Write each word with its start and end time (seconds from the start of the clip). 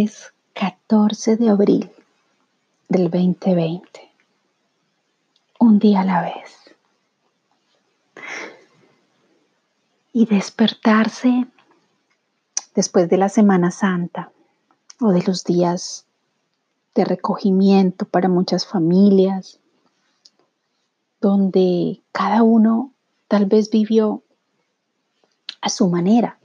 martes 0.00 0.32
14 0.54 1.36
de 1.36 1.50
abril 1.50 1.90
del 2.88 3.10
2020. 3.10 4.10
Un 5.58 5.78
día 5.78 6.00
a 6.00 6.04
la 6.04 6.22
vez. 6.22 6.74
Y 10.12 10.24
despertarse 10.26 11.46
después 12.74 13.08
de 13.10 13.18
la 13.18 13.28
Semana 13.28 13.70
Santa 13.70 14.32
o 15.00 15.10
de 15.10 15.22
los 15.22 15.44
días 15.44 16.06
de 16.94 17.04
recogimiento 17.04 18.06
para 18.06 18.28
muchas 18.28 18.66
familias, 18.66 19.60
donde 21.20 22.02
cada 22.12 22.42
uno 22.42 22.92
tal 23.28 23.46
vez 23.46 23.70
vivió 23.70 24.22
a 25.60 25.68
su 25.68 25.88
manera 25.88 26.38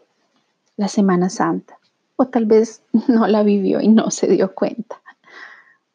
la 0.76 0.90
Semana 0.90 1.30
Santa 1.30 1.80
o 2.16 2.28
tal 2.28 2.46
vez 2.46 2.84
no 3.08 3.28
la 3.28 3.44
vivió 3.44 3.82
y 3.82 3.88
no 3.88 4.12
se 4.12 4.28
dio 4.28 4.54
cuenta, 4.54 5.02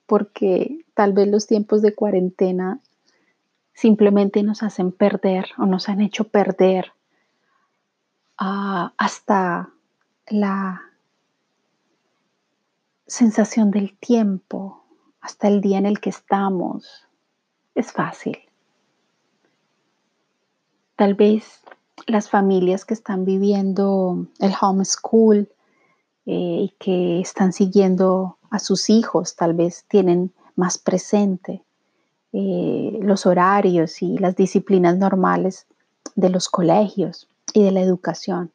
porque 0.06 0.84
tal 0.94 1.12
vez 1.12 1.28
los 1.28 1.46
tiempos 1.46 1.82
de 1.82 1.94
cuarentena 1.94 2.80
simplemente 3.72 4.42
nos 4.42 4.62
hacen 4.62 4.92
perder 4.92 5.46
o 5.58 5.66
nos 5.66 5.88
han 5.88 6.00
hecho 6.00 6.24
perder 6.24 6.92
uh, 8.40 8.90
hasta 8.98 9.70
la 10.28 10.82
sensación 13.06 13.70
del 13.70 13.96
tiempo, 13.98 14.84
hasta 15.20 15.48
el 15.48 15.60
día 15.60 15.78
en 15.78 15.86
el 15.86 16.00
que 16.00 16.10
estamos. 16.10 17.06
Es 17.74 17.92
fácil. 17.92 18.38
Tal 20.96 21.14
vez 21.14 21.62
las 22.06 22.28
familias 22.28 22.84
que 22.84 22.94
están 22.94 23.24
viviendo 23.24 24.26
el 24.38 24.52
homeschool 24.60 25.48
eh, 26.32 26.62
y 26.62 26.74
que 26.78 27.20
están 27.20 27.52
siguiendo 27.52 28.38
a 28.50 28.60
sus 28.60 28.88
hijos, 28.88 29.34
tal 29.34 29.52
vez 29.52 29.84
tienen 29.88 30.32
más 30.54 30.78
presente 30.78 31.64
eh, 32.32 33.00
los 33.02 33.26
horarios 33.26 34.00
y 34.00 34.16
las 34.16 34.36
disciplinas 34.36 34.96
normales 34.96 35.66
de 36.14 36.30
los 36.30 36.48
colegios 36.48 37.26
y 37.52 37.64
de 37.64 37.72
la 37.72 37.80
educación. 37.80 38.52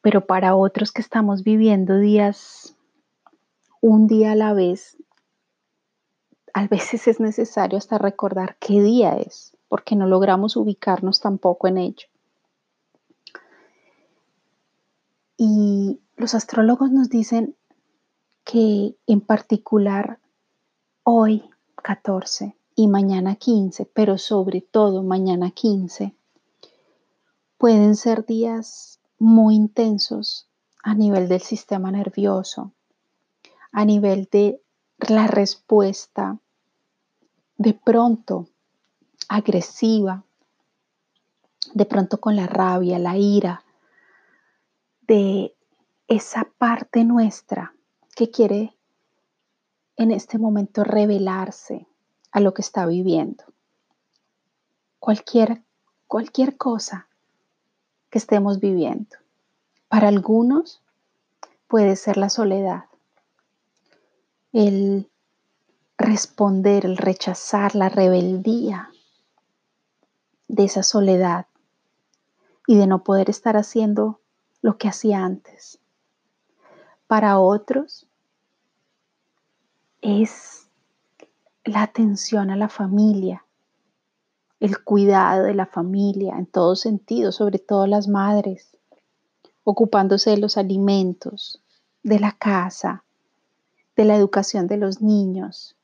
Pero 0.00 0.24
para 0.24 0.56
otros 0.56 0.90
que 0.90 1.02
estamos 1.02 1.44
viviendo 1.44 1.98
días, 1.98 2.74
un 3.82 4.06
día 4.06 4.32
a 4.32 4.36
la 4.36 4.54
vez, 4.54 4.96
a 6.54 6.66
veces 6.66 7.08
es 7.08 7.20
necesario 7.20 7.76
hasta 7.76 7.98
recordar 7.98 8.56
qué 8.58 8.80
día 8.80 9.18
es 9.18 9.54
porque 9.68 9.96
no 9.96 10.06
logramos 10.06 10.56
ubicarnos 10.56 11.20
tampoco 11.20 11.68
en 11.68 11.76
ello. 11.76 12.06
Y 15.36 16.00
los 16.16 16.34
astrólogos 16.34 16.90
nos 16.90 17.08
dicen 17.08 17.56
que 18.44 18.96
en 19.06 19.20
particular 19.20 20.20
hoy 21.02 21.48
14 21.82 22.56
y 22.74 22.88
mañana 22.88 23.36
15, 23.36 23.86
pero 23.86 24.18
sobre 24.18 24.60
todo 24.60 25.02
mañana 25.02 25.50
15, 25.50 26.14
pueden 27.58 27.96
ser 27.96 28.24
días 28.24 29.00
muy 29.18 29.56
intensos 29.56 30.48
a 30.82 30.94
nivel 30.94 31.28
del 31.28 31.40
sistema 31.40 31.90
nervioso, 31.90 32.72
a 33.72 33.84
nivel 33.84 34.28
de 34.30 34.60
la 35.08 35.26
respuesta 35.26 36.38
de 37.58 37.74
pronto 37.74 38.48
agresiva, 39.28 40.24
de 41.74 41.84
pronto 41.84 42.20
con 42.20 42.36
la 42.36 42.46
rabia, 42.46 42.98
la 42.98 43.16
ira, 43.16 43.64
de 45.02 45.55
esa 46.08 46.48
parte 46.58 47.04
nuestra 47.04 47.74
que 48.14 48.30
quiere 48.30 48.76
en 49.96 50.12
este 50.12 50.38
momento 50.38 50.84
revelarse 50.84 51.86
a 52.30 52.40
lo 52.40 52.54
que 52.54 52.62
está 52.62 52.86
viviendo. 52.86 53.44
Cualquier, 54.98 55.62
cualquier 56.06 56.56
cosa 56.56 57.08
que 58.10 58.18
estemos 58.18 58.60
viviendo. 58.60 59.16
Para 59.88 60.08
algunos 60.08 60.82
puede 61.66 61.96
ser 61.96 62.16
la 62.16 62.28
soledad, 62.28 62.84
el 64.52 65.10
responder, 65.98 66.84
el 66.84 66.96
rechazar, 66.96 67.74
la 67.74 67.88
rebeldía 67.88 68.90
de 70.48 70.64
esa 70.64 70.82
soledad 70.82 71.46
y 72.66 72.76
de 72.76 72.86
no 72.86 73.02
poder 73.02 73.30
estar 73.30 73.56
haciendo 73.56 74.20
lo 74.60 74.78
que 74.78 74.88
hacía 74.88 75.24
antes. 75.24 75.80
Para 77.06 77.38
otros 77.38 78.08
es 80.00 80.68
la 81.64 81.82
atención 81.82 82.50
a 82.50 82.56
la 82.56 82.68
familia, 82.68 83.44
el 84.60 84.82
cuidado 84.82 85.44
de 85.44 85.54
la 85.54 85.66
familia 85.66 86.36
en 86.36 86.46
todos 86.46 86.80
sentidos, 86.80 87.36
sobre 87.36 87.58
todo 87.58 87.86
las 87.86 88.08
madres, 88.08 88.76
ocupándose 89.64 90.30
de 90.30 90.38
los 90.38 90.56
alimentos, 90.56 91.62
de 92.02 92.20
la 92.20 92.32
casa, 92.32 93.04
de 93.96 94.04
la 94.04 94.16
educación 94.16 94.66
de 94.66 94.76
los 94.76 95.00
niños, 95.00 95.76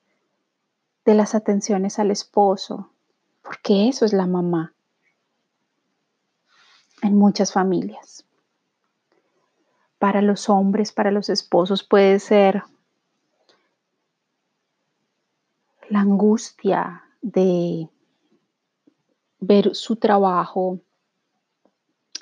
de 1.04 1.15
las 1.15 1.34
atenciones 1.34 1.99
al 1.99 2.10
esposo, 2.10 2.91
porque 3.43 3.89
eso 3.89 4.04
es 4.04 4.12
la 4.12 4.27
mamá 4.27 4.75
en 7.03 7.16
muchas 7.16 7.53
familias. 7.53 8.25
Para 10.02 10.20
los 10.20 10.48
hombres, 10.48 10.90
para 10.90 11.12
los 11.12 11.28
esposos 11.28 11.84
puede 11.84 12.18
ser 12.18 12.64
la 15.88 16.00
angustia 16.00 17.04
de 17.20 17.88
ver 19.38 19.76
su 19.76 19.94
trabajo, 19.94 20.80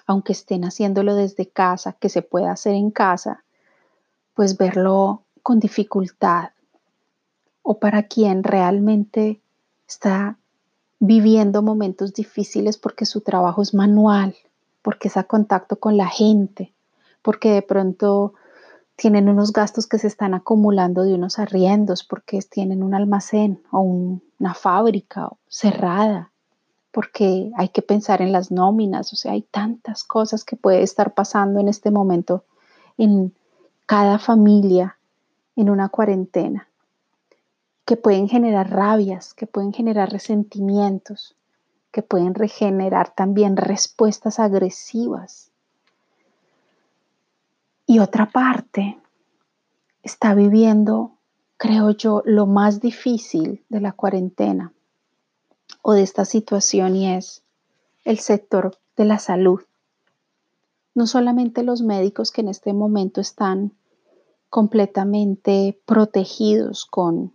aunque 0.07 0.35
estén 0.35 0.67
haciéndolo 0.67 1.15
desde 1.15 1.49
casa, 1.49 1.95
que 1.95 2.11
se 2.11 2.21
pueda 2.21 2.53
hacer 2.53 2.75
en 2.75 2.91
casa, 2.91 3.45
pues 4.35 4.59
verlo 4.59 5.23
con 5.43 5.59
dificultad. 5.59 6.51
O 7.63 7.79
para 7.79 8.03
quien 8.03 8.43
realmente 8.43 9.41
está 9.89 10.37
viviendo 10.99 11.63
momentos 11.63 12.13
difíciles 12.13 12.77
porque 12.77 13.07
su 13.07 13.23
trabajo 13.23 13.63
es 13.63 13.73
manual, 13.73 14.37
porque 14.83 15.09
es 15.09 15.17
a 15.17 15.25
contacto 15.25 15.81
con 15.81 15.97
la 15.97 16.09
gente, 16.09 16.75
porque 17.23 17.53
de 17.53 17.63
pronto 17.63 18.35
tienen 18.97 19.29
unos 19.29 19.53
gastos 19.53 19.87
que 19.87 19.99
se 19.99 20.07
están 20.07 20.35
acumulando 20.35 21.05
de 21.05 21.15
unos 21.15 21.39
arriendos, 21.39 22.05
porque 22.05 22.41
tienen 22.43 22.83
un 22.83 22.95
almacén 22.95 23.63
o 23.71 23.81
una 23.81 24.55
fábrica 24.55 25.31
cerrada, 25.49 26.33
porque 26.93 27.51
hay 27.57 27.69
que 27.71 27.83
pensar 27.83 28.21
en 28.21 28.33
las 28.33 28.51
nóminas, 28.51 29.13
o 29.13 29.17
sea, 29.17 29.33
hay 29.33 29.43
tantas 29.43 30.05
cosas 30.05 30.45
que 30.45 30.57
puede 30.57 30.83
estar 30.83 31.15
pasando 31.15 31.61
en 31.61 31.69
este 31.69 31.91
momento 31.91 32.45
en 32.99 33.35
cada 33.87 34.19
familia 34.19 34.99
en 35.57 35.71
una 35.71 35.89
cuarentena 35.89 36.69
que 37.85 37.97
pueden 37.97 38.29
generar 38.29 38.71
rabias, 38.71 39.35
que 39.35 39.47
pueden 39.47 39.73
generar 39.73 40.13
resentimientos, 40.13 41.35
que 41.91 42.03
pueden 42.03 42.35
regenerar 42.35 43.15
también 43.15 43.57
respuestas 43.57 44.39
agresivas. 44.39 45.50
Y 47.91 47.99
otra 47.99 48.31
parte 48.31 48.99
está 50.03 50.35
viviendo, 50.35 51.19
creo 51.57 51.91
yo, 51.91 52.23
lo 52.25 52.47
más 52.47 52.81
difícil 52.81 53.65
de 53.69 53.81
la 53.81 53.93
cuarentena 53.93 54.73
o 55.83 55.93
de 55.93 56.03
esta 56.03 56.25
situación 56.25 56.95
y 56.97 57.13
es 57.15 57.43
el 58.05 58.19
sector 58.19 58.79
de 58.97 59.05
la 59.05 59.19
salud. 59.19 59.61
No 60.95 61.07
solamente 61.07 61.63
los 61.63 61.83
médicos 61.83 62.31
que 62.31 62.43
en 62.43 62.49
este 62.49 62.73
momento 62.73 63.21
están 63.21 63.73
completamente 64.49 65.81
protegidos 65.87 66.87
con 66.87 67.33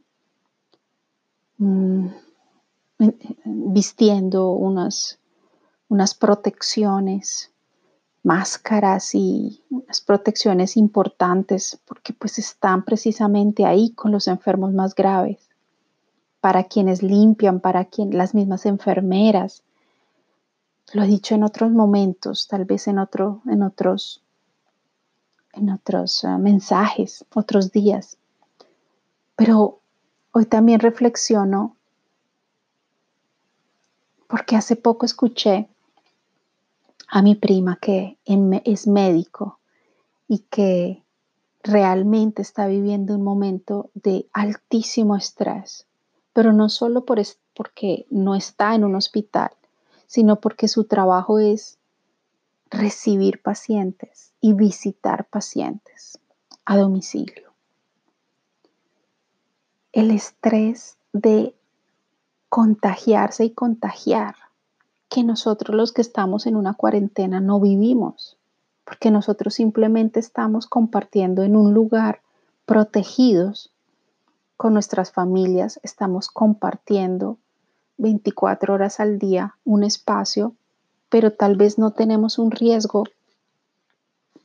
Mm, 1.57 2.07
vistiendo 3.45 4.51
unas, 4.51 5.19
unas 5.87 6.13
protecciones, 6.15 7.51
máscaras 8.25 9.15
y 9.15 9.63
unas 9.69 10.01
protecciones 10.01 10.75
importantes 10.75 11.79
porque 11.85 12.11
pues 12.11 12.39
están 12.39 12.83
precisamente 12.83 13.65
ahí 13.65 13.91
con 13.91 14.11
los 14.11 14.27
enfermos 14.27 14.73
más 14.73 14.95
graves, 14.95 15.49
para 16.41 16.65
quienes 16.65 17.01
limpian, 17.01 17.59
para 17.59 17.85
quien, 17.85 18.17
las 18.17 18.33
mismas 18.33 18.65
enfermeras. 18.65 19.63
Lo 20.93 21.03
he 21.03 21.07
dicho 21.07 21.35
en 21.35 21.43
otros 21.43 21.71
momentos, 21.71 22.47
tal 22.47 22.65
vez 22.65 22.87
en, 22.87 22.99
otro, 22.99 23.41
en 23.45 23.63
otros, 23.63 24.21
en 25.53 25.69
otros 25.69 26.25
ah, 26.25 26.37
mensajes, 26.37 27.25
otros 27.33 27.71
días. 27.71 28.17
Pero 29.35 29.79
Hoy 30.37 30.45
también 30.45 30.81
reflexiono 30.81 31.77
porque 34.27 34.57
hace 34.57 34.75
poco 34.75 35.05
escuché 35.05 35.69
a 37.07 37.21
mi 37.21 37.35
prima 37.35 37.77
que 37.81 38.17
es 38.25 38.87
médico 38.87 39.59
y 40.27 40.39
que 40.49 41.03
realmente 41.63 42.41
está 42.41 42.67
viviendo 42.67 43.15
un 43.15 43.23
momento 43.23 43.89
de 43.93 44.27
altísimo 44.33 45.15
estrés, 45.15 45.87
pero 46.33 46.53
no 46.53 46.69
solo 46.69 47.05
por 47.05 47.19
porque 47.55 48.05
no 48.09 48.35
está 48.35 48.75
en 48.75 48.83
un 48.83 48.95
hospital, 48.95 49.51
sino 50.07 50.39
porque 50.39 50.67
su 50.67 50.83
trabajo 50.83 51.39
es 51.39 51.77
recibir 52.69 53.41
pacientes 53.41 54.33
y 54.41 54.53
visitar 54.53 55.25
pacientes 55.25 56.19
a 56.65 56.77
domicilio. 56.77 57.53
El 59.93 60.11
estrés 60.11 60.97
de 61.13 61.55
contagiarse 62.49 63.45
y 63.45 63.51
contagiar 63.51 64.35
que 65.09 65.23
nosotros 65.23 65.75
los 65.75 65.91
que 65.91 66.01
estamos 66.01 66.45
en 66.45 66.55
una 66.55 66.73
cuarentena 66.73 67.39
no 67.39 67.59
vivimos, 67.59 68.37
porque 68.83 69.11
nosotros 69.11 69.53
simplemente 69.53 70.19
estamos 70.19 70.67
compartiendo 70.67 71.43
en 71.43 71.55
un 71.55 71.73
lugar 71.73 72.21
protegidos 72.65 73.71
con 74.57 74.73
nuestras 74.73 75.11
familias, 75.11 75.79
estamos 75.83 76.29
compartiendo 76.29 77.37
24 77.97 78.73
horas 78.73 78.99
al 78.99 79.19
día 79.19 79.55
un 79.63 79.83
espacio, 79.83 80.55
pero 81.09 81.31
tal 81.31 81.55
vez 81.55 81.77
no 81.77 81.91
tenemos 81.91 82.39
un 82.39 82.51
riesgo 82.51 83.03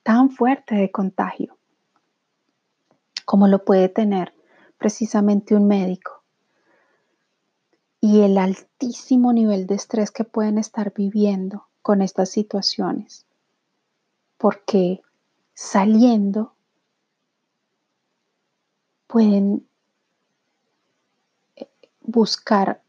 tan 0.02 0.30
fuerte 0.30 0.74
de 0.74 0.90
contagio 0.90 1.56
como 3.30 3.46
lo 3.46 3.64
puede 3.64 3.88
tener 3.88 4.34
precisamente 4.76 5.54
un 5.54 5.68
médico. 5.68 6.19
Y 8.00 8.22
el 8.22 8.38
altísimo 8.38 9.32
nivel 9.32 9.66
de 9.66 9.74
estrés 9.74 10.10
que 10.10 10.24
pueden 10.24 10.58
estar 10.58 10.92
viviendo 10.94 11.66
con 11.82 12.02
estas 12.02 12.30
situaciones. 12.30 13.26
Porque 14.38 15.02
saliendo 15.54 16.54
pueden 19.06 19.66
eh, 21.56 21.68
buscar 22.00 22.80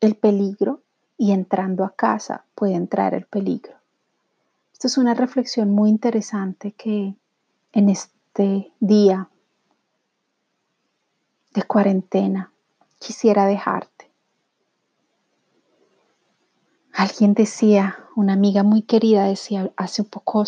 el 0.00 0.16
peligro 0.16 0.82
y 1.16 1.32
entrando 1.32 1.84
a 1.84 1.94
casa 1.94 2.44
puede 2.54 2.74
entrar 2.74 3.14
el 3.14 3.26
peligro. 3.26 3.74
Esto 4.72 4.86
es 4.86 4.96
una 4.96 5.12
reflexión 5.12 5.70
muy 5.70 5.90
interesante 5.90 6.72
que 6.72 7.14
en 7.72 7.88
este 7.90 8.72
día 8.80 9.28
de 11.52 11.62
cuarentena 11.64 12.50
quisiera 12.98 13.44
dejarte. 13.44 14.09
Alguien 16.92 17.34
decía, 17.34 17.96
una 18.16 18.32
amiga 18.32 18.62
muy 18.62 18.82
querida 18.82 19.24
decía 19.24 19.70
hace 19.76 20.04
poco 20.04 20.44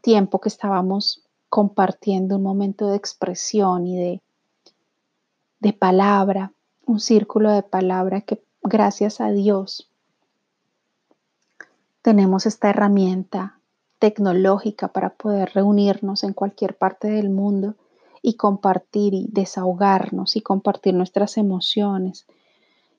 tiempo 0.00 0.40
que 0.40 0.48
estábamos 0.48 1.24
compartiendo 1.48 2.36
un 2.36 2.42
momento 2.42 2.88
de 2.88 2.96
expresión 2.96 3.86
y 3.86 3.96
de, 3.96 4.22
de 5.60 5.72
palabra, 5.72 6.52
un 6.86 7.00
círculo 7.00 7.50
de 7.50 7.62
palabra 7.62 8.20
que 8.22 8.42
gracias 8.62 9.20
a 9.20 9.30
Dios 9.30 9.90
tenemos 12.04 12.44
esta 12.44 12.68
herramienta 12.68 13.58
tecnológica 13.98 14.88
para 14.88 15.14
poder 15.14 15.52
reunirnos 15.54 16.22
en 16.22 16.34
cualquier 16.34 16.76
parte 16.76 17.08
del 17.08 17.30
mundo 17.30 17.76
y 18.20 18.34
compartir 18.34 19.14
y 19.14 19.26
desahogarnos 19.30 20.36
y 20.36 20.42
compartir 20.42 20.92
nuestras 20.92 21.38
emociones 21.38 22.26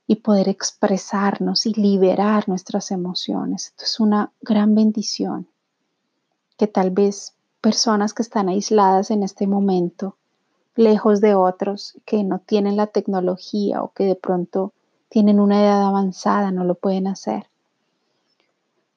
y 0.07 0.18
poder 0.18 0.50
expresarnos 0.50 1.66
y 1.66 1.74
liberar 1.74 2.48
nuestras 2.48 2.92
emociones. 2.92 3.68
Esto 3.68 3.86
es 3.86 4.00
una 4.00 4.31
gran 4.42 4.75
bendición 4.75 5.48
que 6.57 6.68
tal 6.68 6.92
vez 6.92 7.34
personas 7.62 8.13
que 8.13 8.22
están 8.22 8.50
aisladas 8.50 9.12
en 9.12 9.24
este 9.24 9.48
momento, 9.48 10.16
lejos 10.75 11.22
de 11.22 11.36
otros, 11.36 11.98
que 12.06 12.24
no 12.24 12.40
tienen 12.40 12.78
la 12.78 12.88
tecnología 12.88 13.81
o 13.81 13.92
que 13.94 14.04
de 14.04 14.16
pronto 14.16 14.74
tienen 15.10 15.40
una 15.40 15.62
edad 15.62 15.84
avanzada, 15.84 16.51
no 16.51 16.63
lo 16.63 16.75
pueden 16.75 17.08
hacer. 17.08 17.48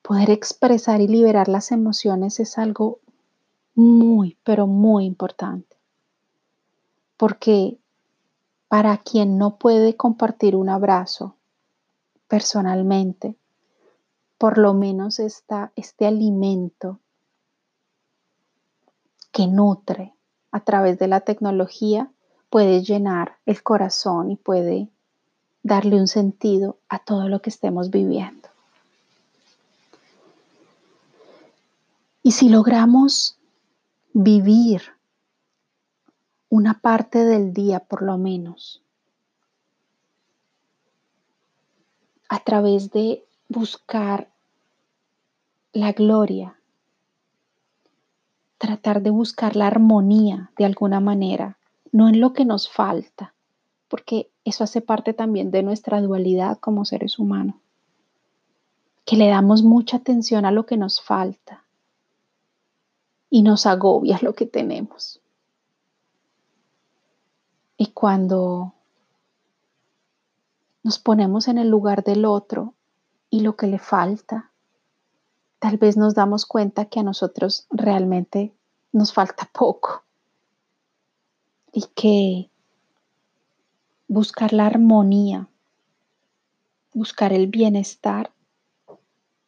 Poder 0.03 0.31
expresar 0.31 1.01
y 1.01 1.09
liberar 1.09 1.49
las 1.49 1.73
emociones 1.73 2.41
es 2.41 2.59
algo 2.59 2.99
muy, 3.75 4.37
pero 4.45 4.67
muy 4.67 5.05
importante 5.05 5.69
porque 7.19 7.77
para 8.69 8.99
quien 8.99 9.39
no 9.39 9.57
puede 9.57 9.97
compartir 9.97 10.55
un 10.55 10.69
abrazo 10.69 11.35
personalmente, 12.29 13.37
por 14.37 14.59
lo 14.59 14.75
menos 14.75 15.19
está 15.19 15.73
este 15.75 16.07
alimento 16.07 17.01
que 19.33 19.47
nutre 19.47 20.15
a 20.53 20.61
través 20.61 20.99
de 20.99 21.09
la 21.09 21.21
tecnología 21.21 22.11
puede 22.51 22.83
llenar 22.83 23.39
el 23.47 23.63
corazón 23.63 24.31
y 24.31 24.37
puede 24.37 24.89
darle 25.63 25.97
un 25.97 26.09
sentido 26.09 26.79
a 26.89 26.99
todo 26.99 27.29
lo 27.29 27.41
que 27.41 27.51
estemos 27.51 27.91
viviendo. 27.91 28.49
Y 32.23 32.33
si 32.33 32.49
logramos 32.49 33.39
vivir 34.13 34.98
una 36.51 36.81
parte 36.81 37.25
del 37.25 37.53
día 37.53 37.81
por 37.81 38.03
lo 38.03 38.17
menos, 38.17 38.83
a 42.29 42.41
través 42.41 42.91
de 42.91 43.25
buscar 43.49 44.31
la 45.73 45.93
gloria, 45.93 46.59
tratar 48.59 49.03
de 49.03 49.11
buscar 49.11 49.57
la 49.57 49.67
armonía 49.67 50.51
de 50.57 50.65
alguna 50.65 51.01
manera, 51.01 51.59
no 51.93 52.09
en 52.09 52.21
lo 52.21 52.33
que 52.33 52.45
nos 52.45 52.69
falta, 52.69 53.35
porque 53.89 54.31
eso 54.45 54.65
hace 54.65 54.81
parte 54.81 55.13
también 55.13 55.51
de 55.51 55.63
nuestra 55.63 56.01
dualidad 56.01 56.59
como 56.59 56.85
seres 56.85 57.19
humanos, 57.19 57.57
que 59.05 59.17
le 59.17 59.29
damos 59.29 59.63
mucha 59.63 59.99
atención 59.99 60.45
a 60.45 60.51
lo 60.51 60.67
que 60.67 60.77
nos 60.77 61.01
falta 61.01 61.65
y 63.31 63.43
nos 63.43 63.67
agobia 63.67 64.19
lo 64.23 64.35
que 64.35 64.47
tenemos. 64.47 65.21
Y 67.81 67.87
cuando 67.93 68.75
nos 70.83 70.99
ponemos 70.99 71.47
en 71.47 71.59
el 71.59 71.69
lugar 71.69 72.03
del 72.03 72.25
otro 72.25 72.75
y 73.31 73.41
lo 73.41 73.55
que 73.55 73.69
le 73.69 73.79
falta, 73.79 74.51
tal 75.61 75.77
vez 75.79 75.97
nos 75.97 76.15
damos 76.15 76.45
cuenta 76.45 76.87
que 76.87 76.99
a 76.99 77.05
nosotros 77.05 77.69
realmente 77.71 78.53
nos 78.91 79.13
falta 79.13 79.49
poco 79.53 80.03
y 81.73 81.85
que 81.95 82.51
buscar 84.09 84.53
la 84.53 84.67
armonía, 84.67 85.49
buscar 86.93 87.33
el 87.33 87.47
bienestar 87.47 88.33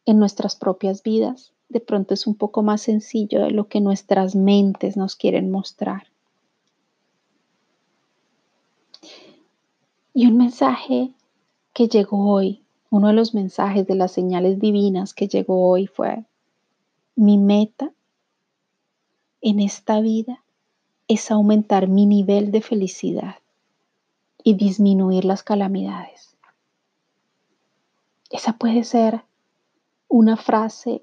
en 0.06 0.20
nuestras 0.20 0.54
propias 0.54 1.02
vidas, 1.02 1.52
de 1.68 1.80
pronto 1.80 2.14
es 2.14 2.28
un 2.28 2.37
poco 2.37 2.62
más 2.62 2.82
sencillo 2.82 3.42
de 3.42 3.50
lo 3.50 3.66
que 3.66 3.80
nuestras 3.80 4.37
mentes 4.37 4.96
nos 4.96 5.16
quieren 5.16 5.50
mostrar. 5.50 6.06
Y 10.20 10.26
un 10.26 10.36
mensaje 10.36 11.14
que 11.72 11.88
llegó 11.88 12.30
hoy, 12.30 12.62
uno 12.90 13.06
de 13.06 13.14
los 13.14 13.32
mensajes 13.32 13.86
de 13.86 13.94
las 13.94 14.12
señales 14.12 14.60
divinas 14.60 15.14
que 15.14 15.28
llegó 15.28 15.66
hoy 15.66 15.86
fue, 15.86 16.26
mi 17.16 17.38
meta 17.38 17.90
en 19.40 19.60
esta 19.60 20.02
vida 20.02 20.44
es 21.08 21.30
aumentar 21.30 21.88
mi 21.88 22.04
nivel 22.04 22.50
de 22.52 22.60
felicidad 22.60 23.36
y 24.44 24.52
disminuir 24.56 25.24
las 25.24 25.42
calamidades. 25.42 26.36
Esa 28.28 28.58
puede 28.58 28.84
ser 28.84 29.24
una 30.06 30.36
frase 30.36 31.02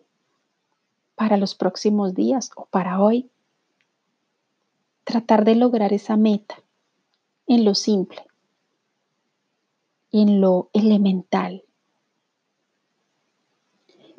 para 1.15 1.37
los 1.37 1.55
próximos 1.55 2.13
días 2.13 2.51
o 2.55 2.67
para 2.67 3.01
hoy. 3.01 3.31
Tratar 5.05 5.43
de 5.43 5.55
lograr 5.55 5.91
esa 5.91 6.17
meta 6.17 6.61
en 7.47 7.65
lo 7.65 7.73
simple, 7.73 8.26
en 10.11 10.41
lo 10.41 10.69
elemental. 10.73 11.63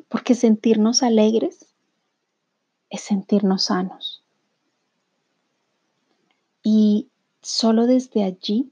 Porque 0.07 0.35
sentirnos 0.35 1.03
alegres 1.03 1.73
es 2.89 3.01
sentirnos 3.01 3.65
sanos. 3.65 4.23
Y 6.63 7.09
solo 7.41 7.87
desde 7.87 8.23
allí 8.23 8.71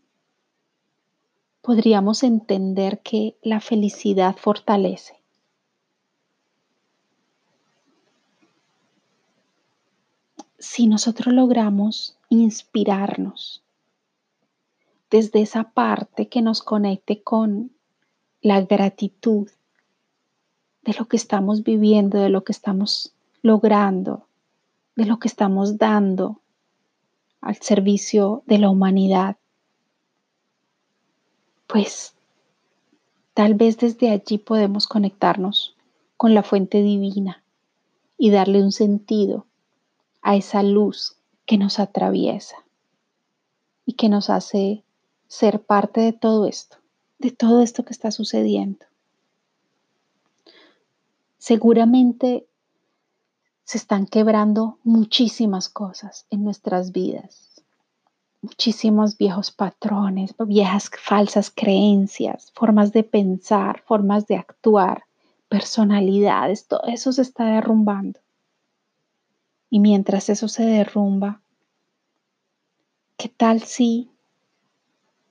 podríamos 1.61 2.23
entender 2.23 3.01
que 3.01 3.37
la 3.41 3.59
felicidad 3.59 4.35
fortalece. 4.37 5.21
Si 10.59 10.87
nosotros 10.87 11.33
logramos 11.33 12.17
inspirarnos 12.29 13.63
desde 15.09 15.41
esa 15.41 15.71
parte 15.71 16.27
que 16.27 16.41
nos 16.41 16.61
conecte 16.61 17.21
con 17.21 17.71
la 18.41 18.61
gratitud 18.61 19.49
de 20.83 20.93
lo 20.93 21.07
que 21.07 21.17
estamos 21.17 21.63
viviendo, 21.63 22.19
de 22.19 22.29
lo 22.29 22.43
que 22.43 22.51
estamos 22.51 23.13
logrando, 23.41 24.27
de 24.95 25.05
lo 25.05 25.19
que 25.19 25.27
estamos 25.27 25.77
dando 25.77 26.41
al 27.41 27.55
servicio 27.57 28.43
de 28.45 28.57
la 28.57 28.69
humanidad, 28.69 29.37
pues 31.67 32.13
tal 33.33 33.53
vez 33.53 33.77
desde 33.77 34.09
allí 34.09 34.37
podemos 34.37 34.87
conectarnos 34.87 35.75
con 36.15 36.33
la 36.33 36.43
fuente 36.43 36.81
divina 36.81 37.43
y 38.17 38.31
darle 38.31 38.63
un 38.63 38.71
sentido 38.71 39.45
a 40.21 40.35
esa 40.35 40.63
luz 40.63 41.17
que 41.45 41.57
nos 41.57 41.79
atraviesa 41.79 42.57
y 43.85 43.93
que 43.93 44.09
nos 44.09 44.29
hace 44.29 44.83
ser 45.27 45.61
parte 45.61 46.01
de 46.01 46.13
todo 46.13 46.47
esto, 46.47 46.77
de 47.19 47.31
todo 47.31 47.61
esto 47.61 47.83
que 47.83 47.93
está 47.93 48.11
sucediendo. 48.11 48.85
Seguramente 51.37 52.47
se 53.63 53.77
están 53.77 54.05
quebrando 54.05 54.79
muchísimas 54.83 55.69
cosas 55.69 56.25
en 56.29 56.43
nuestras 56.43 56.91
vidas, 56.91 57.61
muchísimos 58.41 59.17
viejos 59.17 59.51
patrones, 59.51 60.33
viejas 60.45 60.89
falsas 60.97 61.51
creencias, 61.51 62.51
formas 62.53 62.93
de 62.93 63.03
pensar, 63.03 63.83
formas 63.85 64.25
de 64.27 64.37
actuar, 64.37 65.03
personalidades, 65.49 66.67
todo 66.67 66.83
eso 66.87 67.11
se 67.11 67.21
está 67.21 67.45
derrumbando. 67.45 68.19
Y 69.69 69.79
mientras 69.79 70.29
eso 70.29 70.47
se 70.47 70.65
derrumba, 70.65 71.41
¿qué 73.17 73.27
tal 73.27 73.63
si 73.63 74.09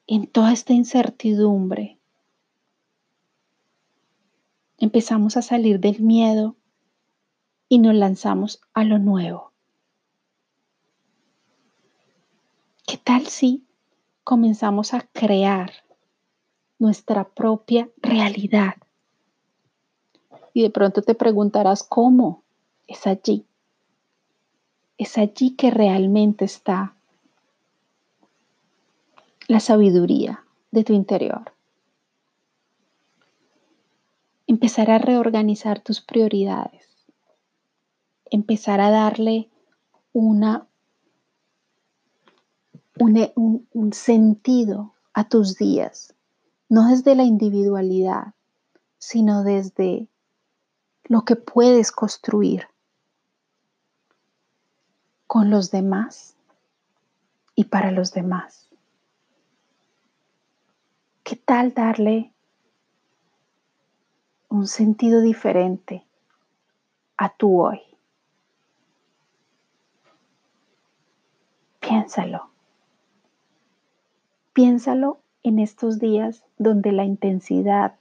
en 0.06 0.26
toda 0.26 0.52
esta 0.52 0.72
incertidumbre 0.72 1.98
empezamos 4.78 5.36
a 5.36 5.42
salir 5.42 5.80
del 5.80 6.00
miedo 6.00 6.56
y 7.68 7.78
nos 7.78 7.94
lanzamos 7.94 8.60
a 8.72 8.84
lo 8.84 8.98
nuevo. 8.98 9.52
¿Qué 12.86 12.96
tal 12.96 13.26
si 13.26 13.64
comenzamos 14.22 14.94
a 14.94 15.00
crear 15.00 15.72
nuestra 16.78 17.28
propia 17.28 17.90
realidad? 17.96 18.74
Y 20.52 20.62
de 20.62 20.70
pronto 20.70 21.02
te 21.02 21.14
preguntarás 21.14 21.82
cómo. 21.82 22.44
Es 22.86 23.06
allí. 23.08 23.44
Es 24.96 25.18
allí 25.18 25.56
que 25.56 25.70
realmente 25.72 26.44
está 26.44 26.95
la 29.48 29.60
sabiduría 29.60 30.44
de 30.70 30.84
tu 30.84 30.92
interior. 30.92 31.52
Empezar 34.46 34.90
a 34.90 34.98
reorganizar 34.98 35.80
tus 35.80 36.00
prioridades, 36.00 36.88
empezar 38.30 38.80
a 38.80 38.90
darle 38.90 39.50
una, 40.12 40.66
un, 42.98 43.68
un 43.72 43.92
sentido 43.92 44.94
a 45.12 45.28
tus 45.28 45.56
días, 45.56 46.14
no 46.68 46.88
desde 46.88 47.14
la 47.14 47.24
individualidad, 47.24 48.34
sino 48.98 49.44
desde 49.44 50.08
lo 51.04 51.24
que 51.24 51.36
puedes 51.36 51.92
construir 51.92 52.66
con 55.26 55.50
los 55.50 55.70
demás 55.70 56.34
y 57.54 57.64
para 57.64 57.90
los 57.92 58.12
demás. 58.12 58.65
¿Qué 61.28 61.34
tal 61.34 61.74
darle 61.74 62.32
un 64.48 64.68
sentido 64.68 65.22
diferente 65.22 66.06
a 67.16 67.34
tu 67.34 67.60
hoy. 67.60 67.80
Piénsalo. 71.80 72.48
Piénsalo 74.52 75.20
en 75.42 75.58
estos 75.58 75.98
días 75.98 76.44
donde 76.58 76.92
la 76.92 77.02
intensidad 77.02 77.96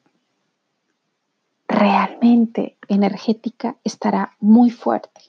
realmente 1.68 2.78
energética 2.90 3.76
estará 3.84 4.36
muy 4.40 4.70
fuerte. 4.70 5.22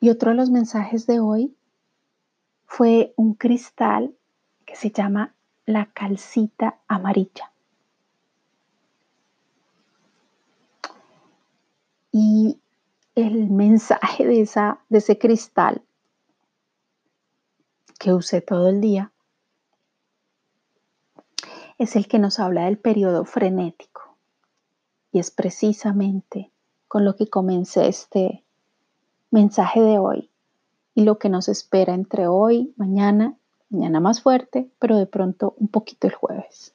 Y 0.00 0.10
otro 0.10 0.30
de 0.30 0.36
los 0.36 0.50
mensajes 0.50 1.06
de 1.06 1.20
hoy 1.20 1.56
fue 2.66 3.14
un 3.16 3.34
cristal 3.34 4.16
se 4.74 4.90
llama 4.90 5.34
la 5.66 5.86
calcita 5.92 6.80
amarilla. 6.88 7.52
Y 12.10 12.58
el 13.14 13.50
mensaje 13.50 14.26
de, 14.26 14.42
esa, 14.42 14.80
de 14.88 14.98
ese 14.98 15.18
cristal 15.18 15.82
que 17.98 18.12
usé 18.12 18.40
todo 18.40 18.68
el 18.68 18.80
día 18.80 19.12
es 21.78 21.96
el 21.96 22.06
que 22.08 22.18
nos 22.18 22.38
habla 22.38 22.64
del 22.64 22.78
periodo 22.78 23.24
frenético. 23.24 24.16
Y 25.10 25.18
es 25.18 25.30
precisamente 25.30 26.50
con 26.88 27.04
lo 27.04 27.16
que 27.16 27.28
comencé 27.28 27.88
este 27.88 28.44
mensaje 29.30 29.80
de 29.80 29.98
hoy 29.98 30.30
y 30.94 31.04
lo 31.04 31.18
que 31.18 31.28
nos 31.28 31.48
espera 31.48 31.94
entre 31.94 32.26
hoy, 32.26 32.74
mañana, 32.76 33.38
mañana 33.72 34.00
más 34.00 34.22
fuerte, 34.22 34.70
pero 34.78 34.96
de 34.96 35.06
pronto 35.06 35.54
un 35.58 35.68
poquito 35.68 36.06
el 36.06 36.14
jueves. 36.14 36.74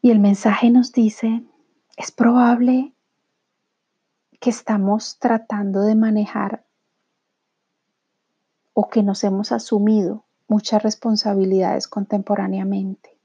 Y 0.00 0.10
el 0.10 0.18
mensaje 0.18 0.70
nos 0.70 0.92
dice 0.92 1.42
es 1.96 2.10
probable 2.10 2.92
que 4.40 4.50
estamos 4.50 5.18
tratando 5.18 5.82
de 5.82 5.94
manejar 5.94 6.64
o 8.74 8.88
que 8.88 9.02
nos 9.02 9.22
hemos 9.22 9.52
asumido 9.52 10.24
muchas 10.48 10.82
responsabilidades 10.82 11.86
contemporáneamente. 11.86 13.16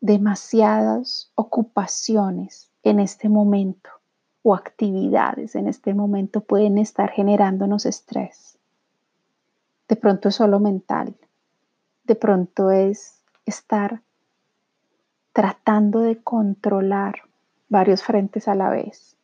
Demasiadas 0.00 1.30
ocupaciones 1.34 2.70
en 2.82 3.00
este 3.00 3.28
momento 3.28 3.90
o 4.42 4.54
actividades 4.54 5.54
en 5.54 5.68
este 5.68 5.94
momento 5.94 6.40
pueden 6.40 6.78
estar 6.78 7.10
generándonos 7.10 7.86
estrés. 7.86 8.55
De 9.88 9.96
pronto 9.96 10.28
es 10.28 10.34
solo 10.34 10.58
mental, 10.58 11.16
de 12.04 12.14
pronto 12.16 12.70
es 12.70 13.22
estar 13.44 14.02
tratando 15.32 16.00
de 16.00 16.22
controlar 16.22 17.22
varios 17.68 18.02
frentes 18.02 18.48
a 18.48 18.54
la 18.54 18.70
vez. 18.70 19.16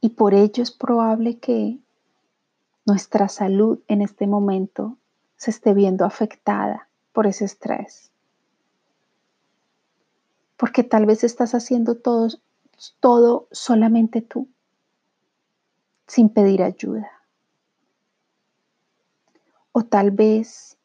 Y 0.00 0.10
por 0.10 0.34
ello 0.34 0.62
es 0.62 0.70
probable 0.70 1.38
que 1.38 1.78
nuestra 2.86 3.28
salud 3.28 3.80
en 3.86 4.00
este 4.00 4.26
momento 4.26 4.96
se 5.36 5.50
esté 5.50 5.74
viendo 5.74 6.04
afectada 6.04 6.88
por 7.12 7.26
ese 7.26 7.44
estrés. 7.44 8.10
Porque 10.56 10.82
tal 10.82 11.06
vez 11.06 11.24
estás 11.24 11.54
haciendo 11.54 11.96
todo, 11.96 12.28
todo 13.00 13.48
solamente 13.50 14.22
tú, 14.22 14.48
sin 16.10 16.28
pedir 16.28 16.60
ayuda. 16.64 17.08
O 19.70 19.84
tal 19.84 20.10
vez 20.10 20.76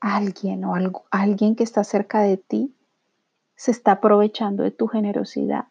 alguien 0.00 0.64
o 0.64 0.74
algo, 0.74 1.04
alguien 1.10 1.54
que 1.54 1.62
está 1.62 1.84
cerca 1.84 2.22
de 2.22 2.38
ti 2.38 2.74
se 3.54 3.70
está 3.70 3.92
aprovechando 3.92 4.62
de 4.62 4.70
tu 4.70 4.88
generosidad. 4.88 5.66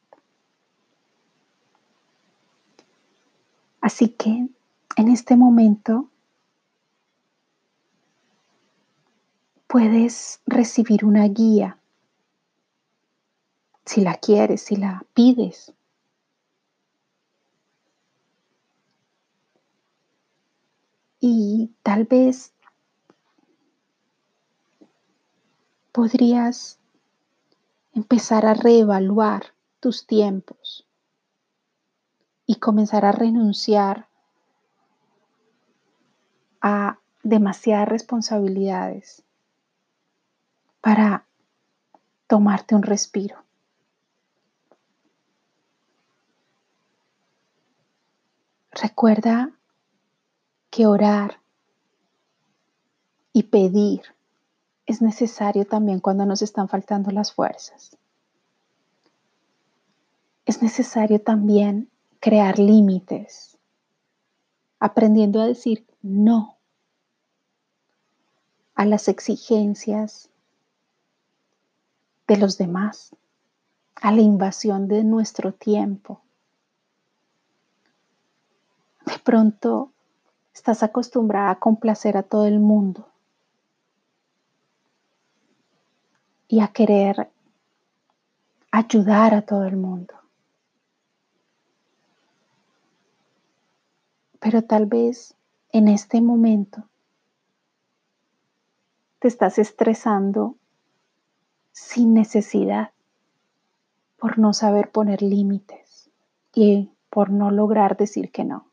Así 3.82 4.10
que 4.10 4.50
en 4.98 5.08
este 5.08 5.36
momento 5.36 6.08
puedes 9.65 10.41
recibir 10.46 11.06
una 11.06 11.27
guía 11.27 11.79
si 13.84 14.01
la 14.01 14.13
quieres, 14.13 14.62
si 14.62 14.75
la 14.75 15.03
pides. 15.15 15.74
Y 21.29 21.75
tal 21.84 22.05
vez 22.05 22.53
podrías 25.91 26.79
empezar 27.91 28.46
a 28.46 28.53
reevaluar 28.53 29.48
tus 29.81 30.07
tiempos 30.07 30.88
y 32.46 32.55
comenzar 32.60 33.03
a 33.03 33.12
renunciar 33.12 34.07
a 36.62 36.98
demasiadas 37.24 37.89
responsabilidades 37.89 39.22
para 40.79 41.25
tomarte 42.27 42.74
un 42.74 42.84
respiro. 42.84 43.43
Recuerda 48.72 49.56
que 50.77 50.86
orar 50.86 51.41
y 53.34 53.41
pedir 53.41 54.03
es 54.86 55.01
necesario 55.01 55.65
también 55.65 56.00
cuando 56.00 56.24
nos 56.24 56.43
están 56.43 56.69
faltando 56.69 57.10
las 57.10 57.34
fuerzas. 57.34 57.98
Es 60.46 60.62
necesario 60.62 61.19
también 61.19 61.89
crear 62.19 62.60
límites, 62.60 63.57
aprendiendo 64.77 65.41
a 65.41 65.48
decir 65.48 65.84
no 66.03 66.60
a 68.75 68.86
las 68.86 69.07
exigencias 69.07 70.29
de 72.27 72.38
los 72.38 72.60
demás, 72.60 73.15
a 73.96 74.12
la 74.12 74.22
invasión 74.22 74.88
de 74.88 75.03
nuestro 75.03 75.55
tiempo. 75.55 76.22
De 79.07 79.17
pronto 79.17 79.91
estás 80.57 80.81
acostumbrada 80.81 81.51
a 81.51 81.59
complacer 81.59 82.17
a 82.17 82.23
todo 82.23 82.47
el 82.47 82.59
mundo 82.59 83.07
y 86.47 86.61
a 86.61 86.69
querer 86.69 87.29
ayudar 88.71 89.35
a 89.35 89.43
todo 89.43 89.65
el 89.65 89.77
mundo. 89.77 90.15
Pero 94.39 94.63
tal 94.63 94.87
vez 94.87 95.35
en 95.71 95.87
este 95.87 96.21
momento 96.21 96.89
te 99.19 99.27
estás 99.27 99.59
estresando 99.59 100.55
sin 101.71 102.15
necesidad 102.15 102.91
por 104.17 104.39
no 104.39 104.53
saber 104.53 104.89
poner 104.89 105.21
límites 105.21 106.09
y 106.55 106.89
por 107.11 107.29
no 107.29 107.51
lograr 107.51 107.95
decir 107.95 108.31
que 108.31 108.43
no. 108.43 108.66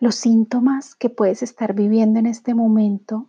Los 0.00 0.14
síntomas 0.14 0.94
que 0.94 1.10
puedes 1.10 1.42
estar 1.42 1.74
viviendo 1.74 2.20
en 2.20 2.26
este 2.26 2.54
momento 2.54 3.26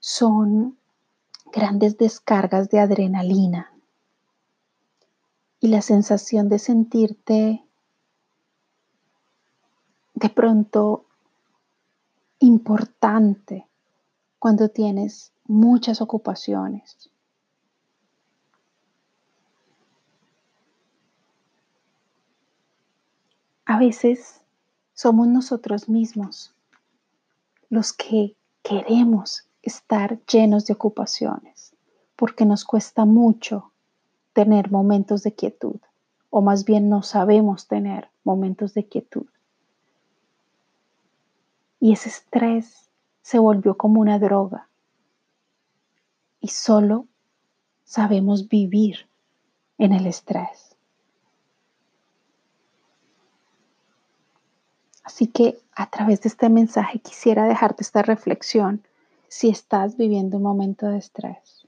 son 0.00 0.76
grandes 1.52 1.96
descargas 1.96 2.70
de 2.70 2.80
adrenalina 2.80 3.72
y 5.60 5.68
la 5.68 5.82
sensación 5.82 6.48
de 6.48 6.58
sentirte 6.58 7.64
de 10.14 10.28
pronto 10.28 11.04
importante 12.40 13.68
cuando 14.38 14.70
tienes 14.70 15.32
muchas 15.44 16.00
ocupaciones. 16.00 17.10
A 23.66 23.78
veces 23.78 24.39
somos 25.00 25.28
nosotros 25.28 25.88
mismos 25.88 26.54
los 27.70 27.94
que 27.94 28.36
queremos 28.62 29.48
estar 29.62 30.22
llenos 30.26 30.66
de 30.66 30.74
ocupaciones 30.74 31.74
porque 32.16 32.44
nos 32.44 32.66
cuesta 32.66 33.06
mucho 33.06 33.72
tener 34.34 34.70
momentos 34.70 35.22
de 35.22 35.34
quietud 35.34 35.80
o 36.28 36.42
más 36.42 36.66
bien 36.66 36.90
no 36.90 37.02
sabemos 37.02 37.66
tener 37.66 38.10
momentos 38.24 38.74
de 38.74 38.88
quietud. 38.88 39.24
Y 41.80 41.94
ese 41.94 42.10
estrés 42.10 42.90
se 43.22 43.38
volvió 43.38 43.78
como 43.78 44.02
una 44.02 44.18
droga. 44.18 44.68
Y 46.42 46.48
solo 46.48 47.06
sabemos 47.84 48.48
vivir 48.48 49.08
en 49.78 49.94
el 49.94 50.06
estrés. 50.06 50.69
Así 55.10 55.26
que 55.26 55.60
a 55.74 55.90
través 55.90 56.20
de 56.20 56.28
este 56.28 56.48
mensaje 56.48 57.00
quisiera 57.00 57.44
dejarte 57.48 57.82
esta 57.82 58.00
reflexión 58.00 58.86
si 59.26 59.48
estás 59.48 59.96
viviendo 59.96 60.36
un 60.36 60.44
momento 60.44 60.86
de 60.86 60.98
estrés. 60.98 61.66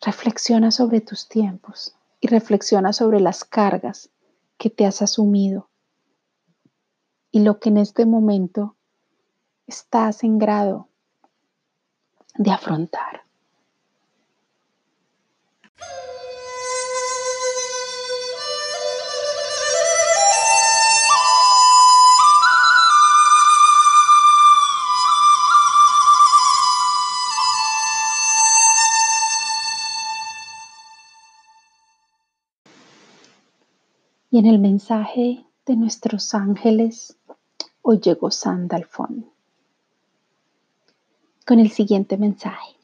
Reflexiona 0.00 0.72
sobre 0.72 1.00
tus 1.00 1.28
tiempos 1.28 1.94
y 2.20 2.26
reflexiona 2.26 2.92
sobre 2.92 3.20
las 3.20 3.44
cargas 3.44 4.10
que 4.58 4.70
te 4.70 4.84
has 4.84 5.02
asumido 5.02 5.70
y 7.30 7.44
lo 7.44 7.60
que 7.60 7.68
en 7.68 7.78
este 7.78 8.04
momento 8.04 8.74
estás 9.68 10.24
en 10.24 10.40
grado 10.40 10.88
de 12.34 12.50
afrontar. 12.50 13.21
En 34.42 34.48
el 34.48 34.58
mensaje 34.58 35.46
de 35.66 35.76
nuestros 35.76 36.34
ángeles 36.34 37.16
Hoy 37.80 38.00
llegó 38.00 38.32
Sandalfon 38.32 39.30
con 41.46 41.60
el 41.60 41.70
siguiente 41.70 42.16
mensaje. 42.16 42.74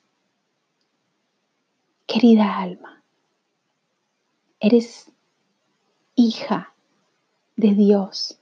Querida 2.06 2.60
alma, 2.60 3.02
eres 4.60 5.10
hija 6.14 6.74
de 7.56 7.74
Dios 7.74 8.38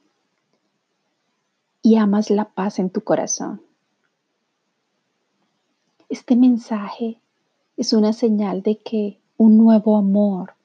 y 1.81 1.97
amas 1.97 2.29
la 2.29 2.51
paz 2.51 2.79
en 2.79 2.91
tu 2.91 3.01
corazón. 3.01 3.63
Este 6.11 6.37
mensaje 6.37 7.23
es 7.79 7.95
una 7.95 8.13
señal 8.13 8.63
de 8.63 8.77
que 8.77 9.23
un 9.39 9.57
nuevo 9.57 9.97
amor 9.97 10.56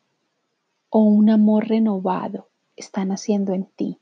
o 0.91 0.99
un 0.99 1.29
amor 1.29 1.69
renovado 1.69 2.49
está 2.75 3.05
naciendo 3.05 3.53
en 3.53 3.65
ti. 3.65 3.97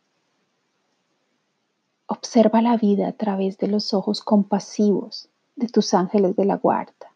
Observa 2.08 2.62
la 2.64 2.76
vida 2.78 3.08
a 3.08 3.12
través 3.14 3.60
de 3.60 3.68
los 3.68 3.94
ojos 3.94 4.22
compasivos 4.22 5.30
de 5.56 5.68
tus 5.68 5.94
ángeles 5.94 6.36
de 6.36 6.46
la 6.46 6.58
guarda. 6.58 7.14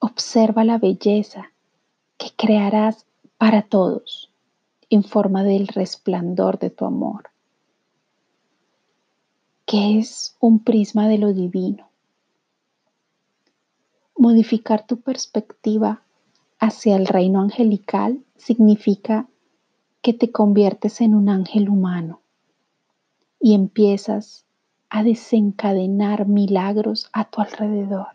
Observa 0.00 0.64
la 0.64 0.78
belleza 0.78 1.52
que 2.18 2.30
crearás 2.36 3.06
para 3.38 3.62
todos 3.62 4.30
en 4.90 5.04
forma 5.04 5.44
del 5.44 5.68
resplandor 5.68 6.58
de 6.58 6.70
tu 6.70 6.86
amor, 6.86 7.30
que 9.64 9.98
es 9.98 10.36
un 10.40 10.58
prisma 10.58 11.06
de 11.06 11.18
lo 11.18 11.32
divino. 11.32 11.88
Modificar 14.16 14.86
tu 14.86 15.00
perspectiva 15.00 16.02
hacia 16.58 16.96
el 16.96 17.06
reino 17.06 17.40
angelical 17.40 18.24
significa 18.36 19.28
que 20.02 20.12
te 20.12 20.32
conviertes 20.32 21.00
en 21.00 21.14
un 21.14 21.28
ángel 21.28 21.68
humano 21.68 22.20
y 23.40 23.54
empiezas 23.54 24.46
a 24.88 25.02
desencadenar 25.02 26.26
milagros 26.26 27.08
a 27.12 27.24
tu 27.24 27.40
alrededor. 27.40 28.08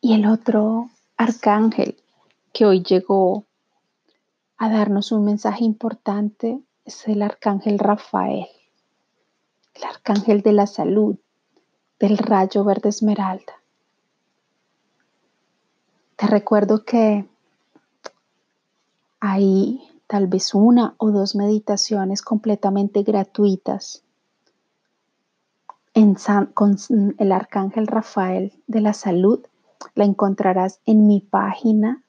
Y 0.00 0.14
el 0.14 0.26
otro 0.26 0.90
arcángel 1.16 1.96
que 2.52 2.64
hoy 2.64 2.82
llegó 2.82 3.44
a 4.56 4.70
darnos 4.70 5.12
un 5.12 5.24
mensaje 5.24 5.64
importante 5.64 6.60
es 6.84 7.06
el 7.08 7.22
arcángel 7.22 7.78
Rafael, 7.78 8.46
el 9.76 9.84
arcángel 9.84 10.42
de 10.42 10.52
la 10.52 10.66
salud, 10.66 11.16
del 11.98 12.18
rayo 12.18 12.64
verde 12.64 12.88
esmeralda. 12.88 13.54
Te 16.16 16.26
recuerdo 16.26 16.84
que 16.84 17.26
hay 19.20 19.82
tal 20.06 20.26
vez 20.28 20.54
una 20.54 20.94
o 20.98 21.10
dos 21.10 21.34
meditaciones 21.34 22.22
completamente 22.22 23.02
gratuitas 23.02 24.02
con 26.54 26.76
el 27.18 27.32
Arcángel 27.32 27.86
Rafael 27.86 28.52
de 28.66 28.80
la 28.82 28.92
Salud. 28.92 29.40
La 29.94 30.04
encontrarás 30.04 30.80
en 30.84 31.06
mi 31.06 31.20
página 31.20 32.02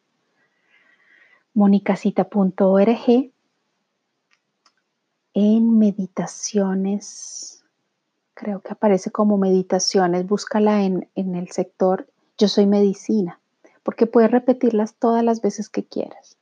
monicacita.org 1.54 3.32
en 5.34 5.78
meditaciones. 5.78 7.57
Creo 8.40 8.62
que 8.62 8.72
aparece 8.72 9.10
como 9.10 9.40
meditaciones. 9.40 10.28
Búscala 10.28 10.84
en, 10.84 11.10
en 11.16 11.34
el 11.34 11.50
sector 11.50 12.08
Yo 12.38 12.48
soy 12.48 12.68
medicina 12.68 13.40
porque 13.82 14.06
puedes 14.06 14.30
repetirlas 14.30 14.94
todas 14.94 15.24
las 15.24 15.42
veces 15.42 15.70
que 15.70 15.84
quieras. 15.84 16.38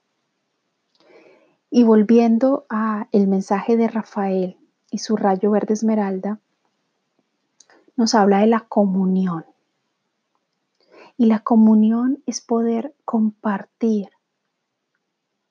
Y 1.69 1.83
volviendo 1.83 2.65
a 2.69 3.07
el 3.13 3.27
mensaje 3.27 3.77
de 3.77 3.87
Rafael 3.87 4.57
y 4.91 4.97
su 4.97 5.15
rayo 5.15 5.51
verde 5.51 5.73
esmeralda, 5.75 6.39
nos 7.95 8.13
habla 8.13 8.39
de 8.39 8.47
la 8.47 8.59
comunión. 8.61 9.45
Y 11.15 11.27
la 11.27 11.39
comunión 11.39 12.21
es 12.25 12.41
poder 12.41 12.93
compartir 13.05 14.09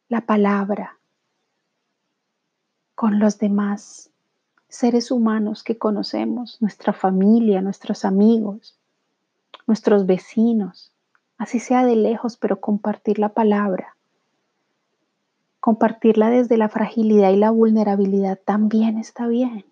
la 0.09 0.27
palabra 0.27 0.99
con 2.95 3.19
los 3.19 3.39
demás 3.39 4.11
seres 4.75 5.11
humanos 5.11 5.63
que 5.63 5.79
conocemos, 5.79 6.61
nuestra 6.61 6.93
familia, 6.93 7.63
nuestros 7.63 8.05
amigos, 8.05 8.79
nuestros 9.67 10.07
vecinos, 10.07 10.93
así 11.39 11.59
sea 11.59 11.85
de 11.85 11.97
lejos, 11.97 12.37
pero 12.37 12.61
compartir 12.61 13.19
la 13.19 13.31
palabra. 13.31 13.97
Compartirla 15.61 16.29
desde 16.29 16.59
la 16.59 16.69
fragilidad 16.69 17.31
y 17.31 17.37
la 17.37 17.51
vulnerabilidad 17.51 18.39
también 18.45 18.99
está 18.99 19.27
bien. 19.27 19.65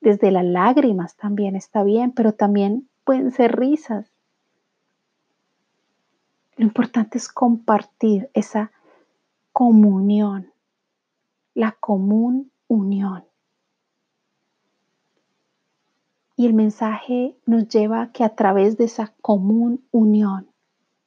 Desde 0.00 0.30
las 0.30 0.44
lágrimas 0.44 1.16
también 1.16 1.56
está 1.56 1.82
bien, 1.82 2.12
pero 2.12 2.32
también 2.32 2.88
pueden 3.04 3.32
ser 3.32 3.56
risas. 3.56 4.06
Lo 6.56 6.64
importante 6.64 7.18
es 7.18 7.28
compartir 7.28 8.30
esa 8.34 8.70
comunión, 9.52 10.52
la 11.54 11.72
común 11.80 12.52
unión. 12.68 13.29
Y 16.40 16.46
el 16.46 16.54
mensaje 16.54 17.36
nos 17.44 17.68
lleva 17.68 18.00
a 18.00 18.12
que 18.12 18.24
a 18.24 18.34
través 18.34 18.78
de 18.78 18.84
esa 18.84 19.12
común 19.20 19.86
unión 19.90 20.48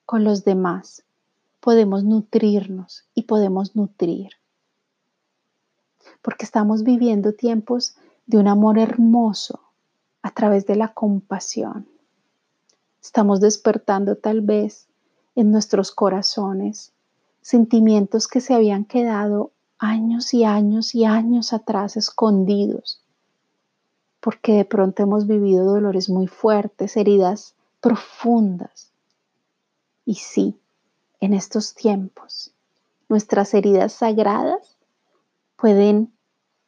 con 0.05 0.23
los 0.23 0.43
demás 0.45 1.05
podemos 1.59 2.03
nutrirnos 2.03 3.07
y 3.15 3.23
podemos 3.23 3.75
nutrir. 3.75 4.33
Porque 6.21 6.45
estamos 6.45 6.83
viviendo 6.83 7.33
tiempos 7.33 7.95
de 8.27 8.37
un 8.37 8.47
amor 8.47 8.77
hermoso 8.77 9.59
a 10.21 10.29
través 10.29 10.67
de 10.67 10.75
la 10.75 10.93
compasión. 10.93 11.87
Estamos 13.01 13.41
despertando 13.41 14.17
tal 14.17 14.41
vez 14.41 14.87
en 15.33 15.49
nuestros 15.49 15.91
corazones 15.91 16.93
sentimientos 17.41 18.27
que 18.27 18.39
se 18.39 18.53
habían 18.53 18.85
quedado 18.85 19.51
años 19.79 20.31
y 20.35 20.43
años 20.43 20.93
y 20.93 21.05
años 21.05 21.53
atrás 21.53 21.97
escondidos, 21.97 23.02
porque 24.23 24.53
de 24.53 24.63
pronto 24.63 25.03
hemos 25.03 25.27
vivido 25.27 25.65
dolores 25.65 26.09
muy 26.09 26.27
fuertes, 26.27 26.95
heridas 26.95 27.55
profundas. 27.81 28.93
Y 30.05 30.15
sí, 30.15 30.57
en 31.19 31.33
estos 31.33 31.75
tiempos, 31.75 32.53
nuestras 33.09 33.53
heridas 33.53 33.91
sagradas 33.91 34.77
pueden 35.57 36.13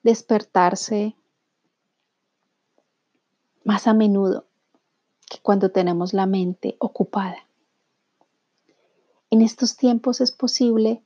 despertarse 0.04 1.16
más 3.64 3.88
a 3.88 3.94
menudo 3.94 4.46
que 5.30 5.40
cuando 5.42 5.72
tenemos 5.72 6.14
la 6.14 6.26
mente 6.26 6.76
ocupada. 6.80 7.48
En 9.30 9.42
estos 9.42 9.78
tiempos 9.78 10.20
es 10.20 10.34
posible 10.34 11.02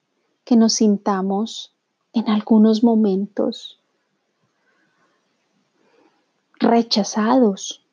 que 0.45 0.55
nos 0.55 0.73
sintamos 0.73 1.75
en 2.12 2.27
algunos 2.27 2.83
momentos 2.83 3.79
rechazados 6.60 7.86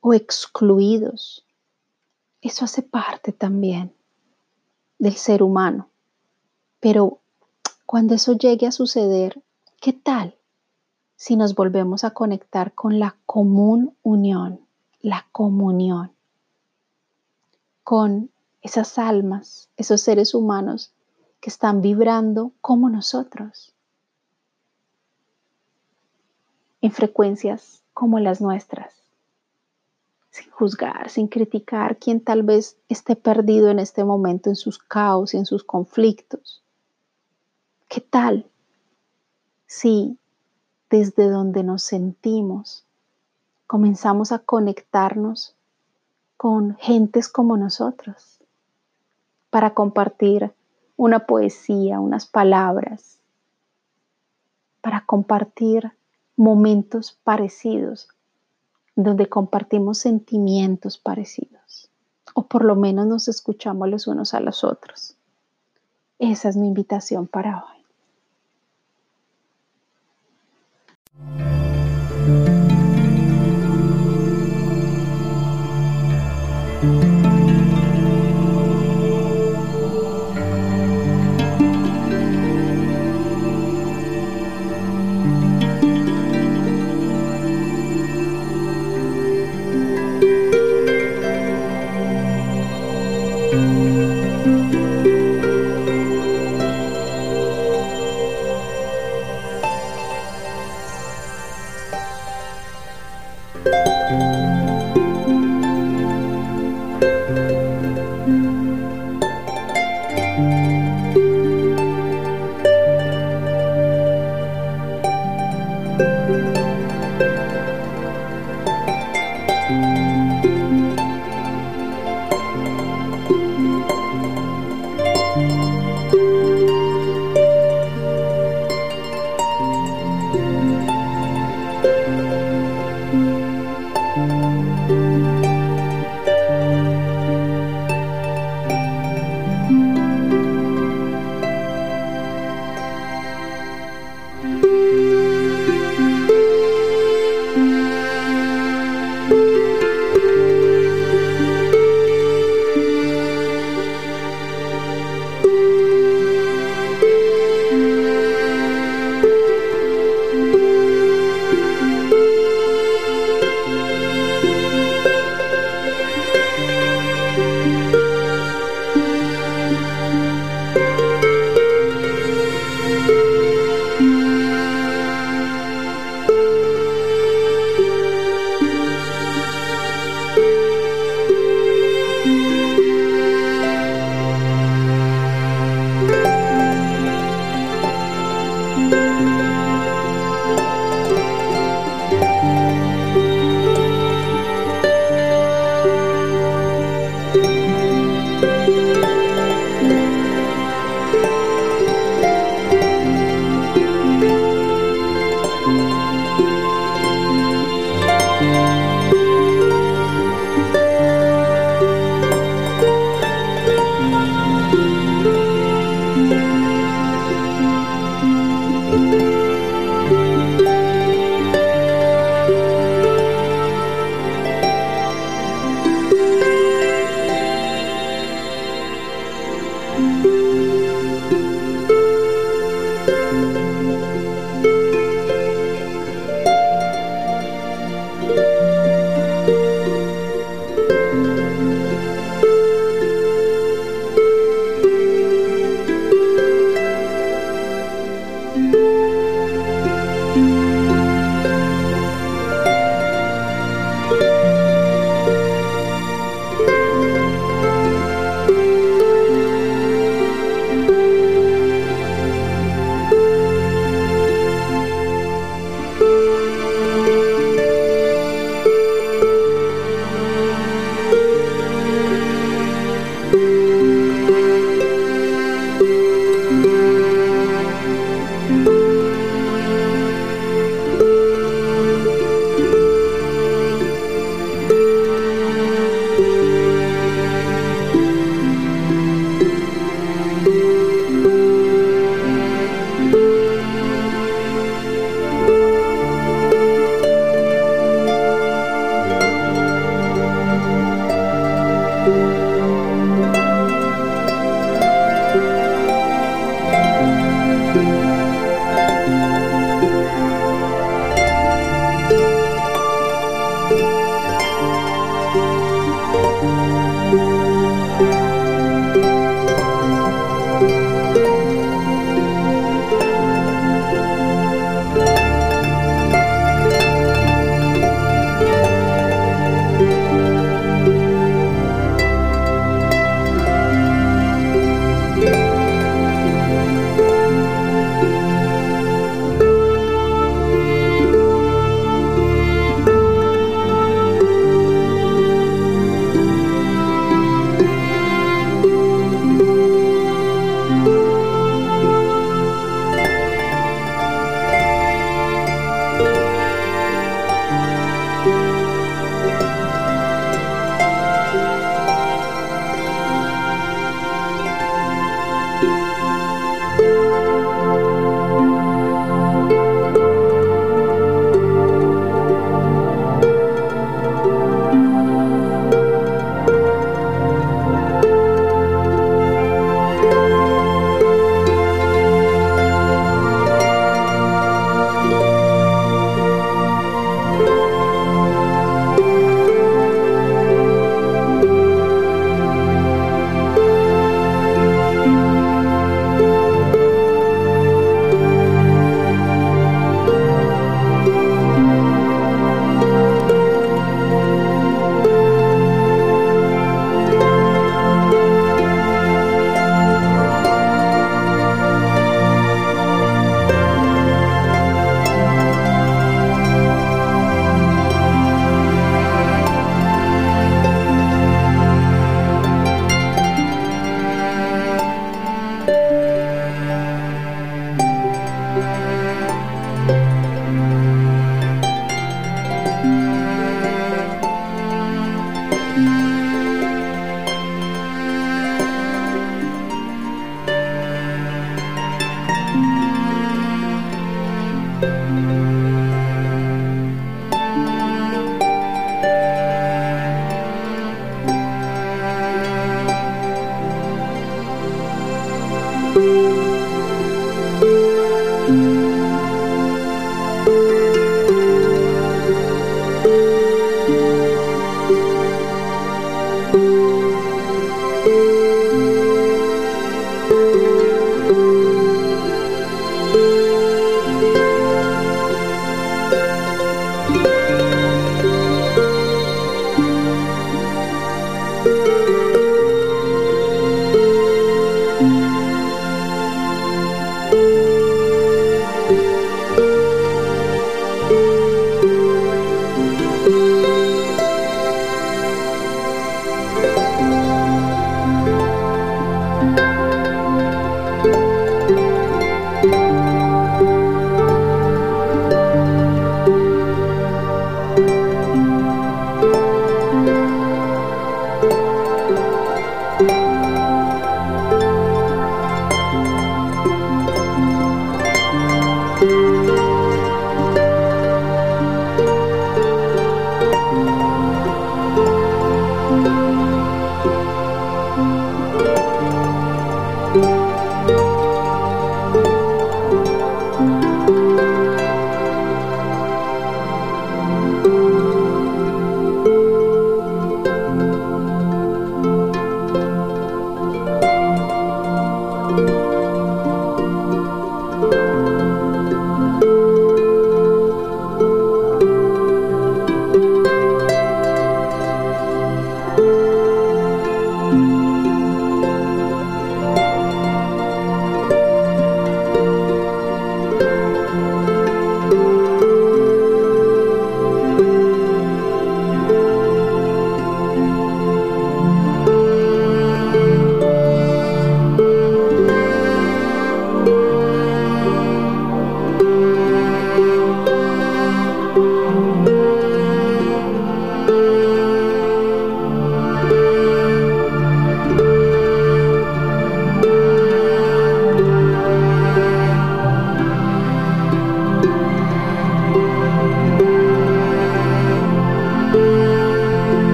o 0.00 0.14
excluidos. 0.14 1.44
Eso 2.40 2.64
hace 2.64 2.82
parte 2.82 3.32
también 3.32 3.94
del 4.98 5.14
ser 5.14 5.42
humano. 5.42 5.88
Pero 6.80 7.20
cuando 7.86 8.14
eso 8.14 8.32
llegue 8.32 8.66
a 8.66 8.72
suceder, 8.72 9.42
¿qué 9.80 9.92
tal 9.92 10.34
si 11.16 11.36
nos 11.36 11.54
volvemos 11.54 12.04
a 12.04 12.10
conectar 12.10 12.74
con 12.74 12.98
la 12.98 13.16
común 13.26 13.96
unión, 14.02 14.60
la 15.00 15.26
comunión, 15.32 16.12
con 17.82 18.30
esas 18.62 18.98
almas, 18.98 19.68
esos 19.76 20.00
seres 20.00 20.34
humanos 20.34 20.92
que 21.40 21.50
están 21.50 21.80
vibrando 21.80 22.52
como 22.60 22.88
nosotros, 22.88 23.74
en 26.80 26.92
frecuencias 26.92 27.82
como 27.92 28.20
las 28.20 28.40
nuestras, 28.40 28.94
sin 30.30 30.50
juzgar, 30.50 31.10
sin 31.10 31.28
criticar 31.28 31.96
quien 31.98 32.20
tal 32.20 32.42
vez 32.42 32.76
esté 32.88 33.16
perdido 33.16 33.70
en 33.70 33.78
este 33.78 34.04
momento 34.04 34.50
en 34.50 34.56
sus 34.56 34.78
caos 34.78 35.34
y 35.34 35.38
en 35.38 35.46
sus 35.46 35.64
conflictos. 35.64 36.62
¿Qué 37.88 38.00
tal 38.00 38.46
si 39.66 40.18
desde 40.90 41.28
donde 41.28 41.62
nos 41.62 41.82
sentimos 41.82 42.84
comenzamos 43.66 44.32
a 44.32 44.38
conectarnos 44.38 45.54
con 46.36 46.76
gentes 46.76 47.28
como 47.28 47.56
nosotros 47.56 48.38
para 49.50 49.74
compartir 49.74 50.52
una 50.96 51.26
poesía, 51.26 52.00
unas 52.00 52.26
palabras, 52.26 53.18
para 54.80 55.04
compartir 55.04 55.92
momentos 56.38 57.18
parecidos, 57.24 58.08
donde 58.94 59.28
compartimos 59.28 59.98
sentimientos 59.98 60.96
parecidos, 60.96 61.90
o 62.32 62.46
por 62.46 62.64
lo 62.64 62.76
menos 62.76 63.06
nos 63.06 63.28
escuchamos 63.28 63.88
los 63.88 64.06
unos 64.06 64.34
a 64.34 64.40
los 64.40 64.62
otros. 64.62 65.16
Esa 66.20 66.48
es 66.48 66.56
mi 66.56 66.68
invitación 66.68 67.26
para 67.26 67.64
hoy. 67.64 67.77